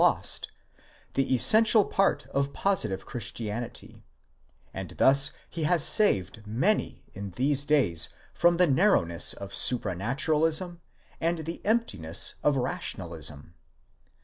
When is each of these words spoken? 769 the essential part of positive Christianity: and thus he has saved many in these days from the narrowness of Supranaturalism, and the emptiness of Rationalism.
769 0.01 0.49
the 1.13 1.31
essential 1.35 1.85
part 1.85 2.25
of 2.33 2.53
positive 2.53 3.05
Christianity: 3.05 4.03
and 4.73 4.89
thus 4.97 5.31
he 5.47 5.61
has 5.65 5.83
saved 5.83 6.41
many 6.47 7.03
in 7.13 7.29
these 7.35 7.67
days 7.67 8.09
from 8.33 8.57
the 8.57 8.65
narrowness 8.65 9.33
of 9.33 9.51
Supranaturalism, 9.53 10.79
and 11.19 11.37
the 11.45 11.63
emptiness 11.63 12.33
of 12.41 12.57
Rationalism. 12.57 13.53